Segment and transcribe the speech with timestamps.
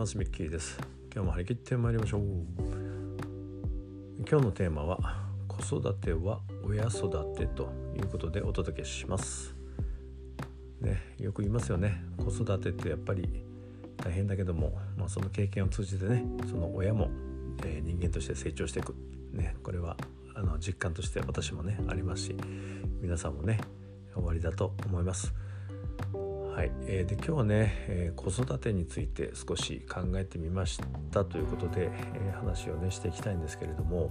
[0.00, 0.16] ます。
[0.16, 0.78] ミッキーです。
[1.12, 2.22] 今日も張り切ってまいりましょう。
[4.26, 4.98] 今日のテーマは
[5.46, 9.54] 子育ては親育てということでお届けします。
[10.80, 12.02] ね、よく言いますよね。
[12.16, 13.44] 子育てってやっぱり
[13.98, 17.10] 大変だけども、まあ、その経験を通じてねその親も、
[17.66, 18.94] えー、人間として成長していく、
[19.34, 19.98] ね、これは
[20.34, 22.36] あの実感として私もねありますし
[23.02, 23.60] 皆さんもね
[24.14, 25.34] 終わりだと思います。
[26.54, 30.80] はい、えー、で今日はね、えー、子育てについて少し考えてみまし
[31.12, 34.10] たということで、えー、話をねしていきたいんですけれども、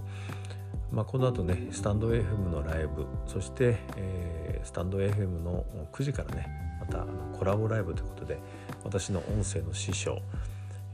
[0.90, 6.48] まあ、この後ねスタンド FM のライブそして、えー、スタンド FM の9時からね
[6.80, 7.04] また
[7.38, 8.38] コラボライブということで
[8.84, 10.18] 私の音声の師匠、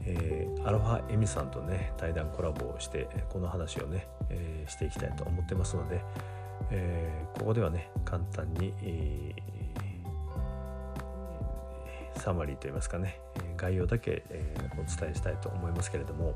[0.03, 6.03] えー、アロハエミさんとね対談コラボをしてこの話をね、えー、していきたいと思ってますので、
[6.71, 9.33] えー、ここではね簡単に、え、
[12.17, 13.19] サマリーといいますかね
[13.57, 16.35] 概要だけ、え、お伝えしたいと思いますけれども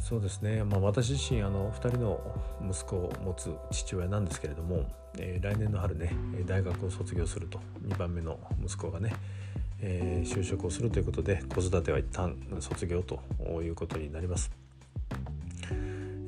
[0.00, 2.20] そうですね、まあ、私自身あの2人の
[2.68, 4.84] 息子を持つ父親なんですけれども、
[5.18, 6.12] え、来年の春ね
[6.44, 9.14] 大学を卒業すると2番目の息子がね、
[9.80, 13.20] え、就職をするということで子育ては一旦卒業と
[13.62, 14.50] いうことになります。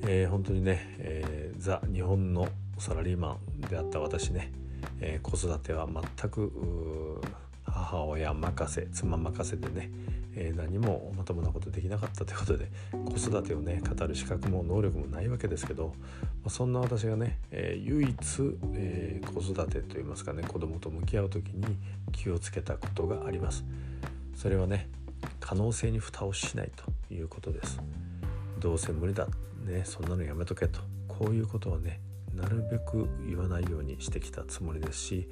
[0.07, 2.47] えー、本当にね、えー、ザ日本の
[2.79, 4.53] サラリーマンであった私ね、
[5.01, 7.21] えー、子育ては全く
[7.65, 9.91] 母親任せ妻任せでね、
[10.37, 15.93] えー、何もまともなことできなかったということで子育てをね語る資格も能力もないわけですけど、ま
[16.47, 18.15] あ、そんな私がね、えー、唯一、
[18.75, 21.65] えー、子育てといいますかね子供と向き合う時に
[22.13, 23.65] 気をつけたことがあります。
[24.37, 24.89] それはね
[25.41, 27.81] 可能性に蓋をしないということです。
[28.59, 29.27] どうせ無理だ
[29.65, 32.01] ねそんなのやめとけとこういうことはね
[32.35, 35.29] なるべく言わないようにしてきたつもりですし、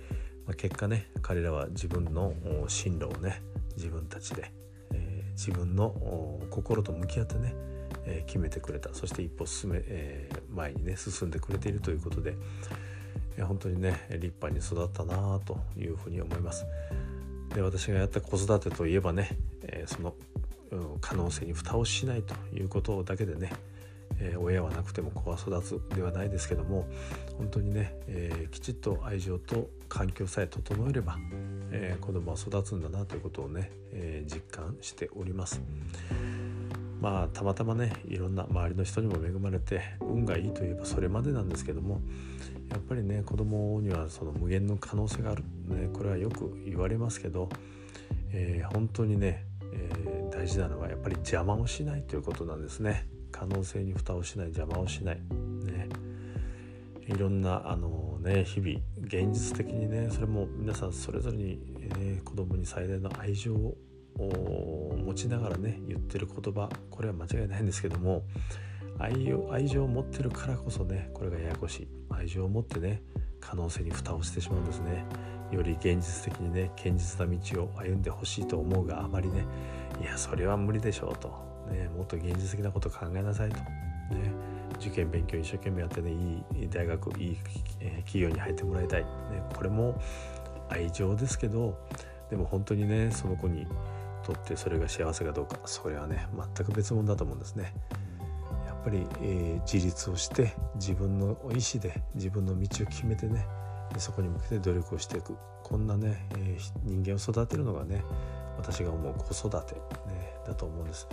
[0.46, 2.34] まあ、結果ね彼らは自分の
[2.68, 3.42] 進路をね
[3.76, 4.52] 自分たちで、
[4.92, 7.54] えー、自分の心と向き合ってね、
[8.04, 12.36] えー、決めてくれたそして一歩進め、えー、前にね進んでくれているということで、
[13.36, 16.66] え本当にね立派に育ったなというふうに思います。
[17.54, 20.14] で私がやった子育てといえばね、えその
[21.00, 23.52] 可能性に蓋をしないということだけでね
[24.22, 26.86] え、親はなくても子は育つではないですけども
[27.38, 31.16] 本当にね、えー、きちっと愛情と環境さえ整えれば、
[31.70, 35.60] えー、子供は育つんだなということをね、え実感しております。
[37.02, 42.00] まあたまたまねいろんな周りの人にも恵まれて運がいいといえばそれまでなんですけども
[42.70, 47.48] やっぱりね子供にはその無限の可能性がある、ね、これはよく言われますけど、
[48.30, 53.08] えー、本当にね、えー、大事なのはやっぱり邪魔をしないということなんですね。
[53.32, 55.16] 可能性に蓋をしない邪魔をしない、
[55.64, 55.88] ね、
[57.08, 61.58] いろんなあの、ね、日々現実的にねそれも皆さんそれぞれに、
[61.98, 63.76] ね、子供に最大の愛情を
[64.96, 68.22] 持ちながらね言ってる言葉これは間違いないんですけども
[68.98, 71.88] 愛を愛情を持ってるからこそねこれがややこしい。
[72.10, 73.02] 愛情を持ってね
[73.40, 75.04] 可能性に蓋をしてしまうんですね。
[75.50, 79.44] より現実的にね堅実な道を歩んでほしいと思うがあまりね
[80.00, 81.51] いやそれは無理でしょうと。
[81.72, 83.64] ね、もっと現実的なこと考えなさいと、ね、
[84.78, 87.36] 受験勉強一生懸命やってねいい大学いい、
[88.04, 89.08] 企業に入ってもらいたい、ね、
[89.54, 90.00] これも
[90.68, 91.78] 愛情ですけど
[92.30, 93.66] でも本当にねその子に
[94.24, 97.74] とってそれが幸せかどうかそれはね全く別物だと思うんですね。
[98.66, 103.46] やっぱり、えー、自立をして自分の意思で自分の道を決めてね
[103.98, 105.36] そこに向けて努力をしていく。
[105.62, 108.02] こんなね、えー、人間を育てるのがね
[108.58, 109.80] 私が思う子育て、
[110.46, 111.08] だと思うんです。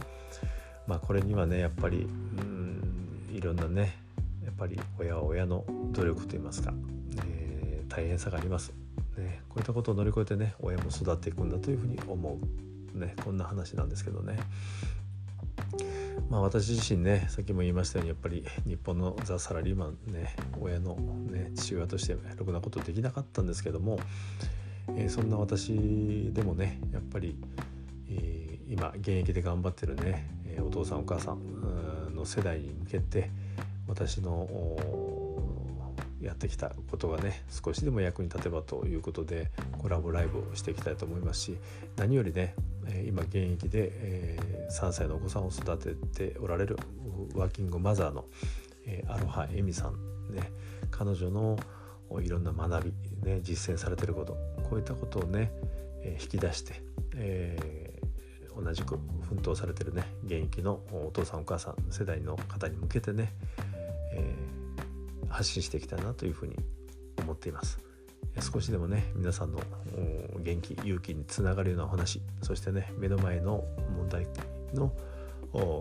[0.87, 2.07] まあこれにはねやっぱり
[2.39, 3.97] うんいろんなね
[4.43, 6.73] やっぱり親は親の努力といいますか、
[7.25, 8.73] えー、大変さがあります、
[9.17, 9.41] ね。
[9.49, 12.39] こういったことを乗り越えてね親も育っていくんだというふうに思
[12.95, 14.39] う、ね、こんな話なんですけどね。
[16.29, 23.99] まあ私自身ねさっきも言いましたようにやっぱり日本のザ・サラリーマンね親のね父親としてろくなことできなかったんですけども
[24.95, 27.35] えー、そんな私でもねやっぱり、
[28.67, 30.29] 今現役で頑張ってるね、
[30.59, 33.29] お父さんお母さんの世代に向けて
[33.87, 34.47] 私の
[36.21, 41.57] やってきたことがね少しでも役に立てばということでコラボライブをしていきたいと思いますし
[41.95, 42.55] 何よりね
[43.07, 44.37] 今現役で、
[44.71, 45.93] 3歳のお子さんを育て
[46.31, 46.77] ておられる
[47.35, 48.25] ワーキングマザーの、
[49.07, 50.51] アロハエミさんね
[50.91, 51.57] 彼女の
[52.21, 52.93] いろんな学び、
[53.29, 54.33] ね、実践されてること
[54.69, 55.51] こういったことをね、
[56.19, 56.81] 引き出して、
[57.15, 57.88] えー、
[58.61, 58.97] 同じく
[59.27, 63.33] 奮闘されてるね現役のお父さんお母さん世代の方に向けてね、
[64.13, 66.55] えー、発信していきたいなというふうに
[67.21, 67.79] 思っています。
[68.41, 69.59] 少しでもね皆さんの
[70.39, 73.65] 元気勇気につながるようなお話そしてね目の前の
[73.97, 74.27] 問題
[74.73, 74.91] の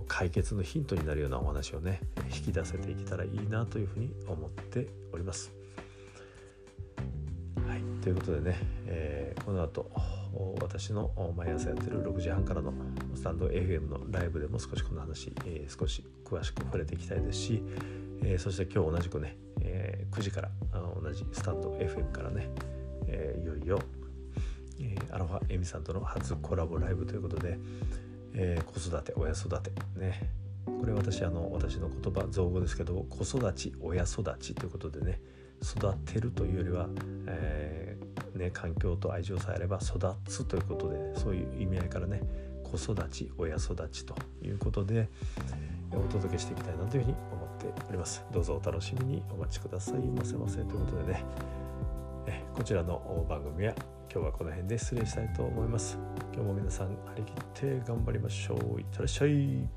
[0.08, 2.00] 解決のヒントになるようなお話をね
[2.34, 5.57] 引き出せていけたらいいなというふうに思っております。
[7.78, 9.90] い、ということでね、えー、この後
[10.60, 12.72] 私の毎朝やってる6時半からの
[13.14, 17.62] スタンド FM のライブでも少しこの話、えー、少し詳しく触れていきたいですし、
[18.22, 22.50] えー、そして今日同じくね、えー、9時から同じスタンド FM からね、
[23.06, 23.80] えー、いよいよ、
[24.80, 27.58] えー、アロハエミさんとの初コラボライブということで、
[28.34, 30.30] えー、子育て親育てね。
[30.69, 35.19] これ私あの私の言葉造語ですけど子育ち親育ちということでね
[35.62, 36.88] 育てるというよりは、
[37.26, 42.22] えー、ね、環境と愛情さえあれば育つということでそういう意味合いからね
[42.64, 45.08] 子育ち親育ちということで
[45.93, 48.25] お届けしていきたいなというふうに思っております。
[48.31, 51.25] どうぞお楽しみにお待ちくださいませませということでね
[52.26, 53.75] えこちらの番組は
[54.12, 55.99] 今日はこの辺で失礼したいと思います。
[56.34, 58.81] 今日も皆さん張り切って頑張りましょう。
[58.81, 59.69] いってらっしゃい。